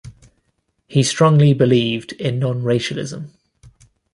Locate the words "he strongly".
0.87-1.53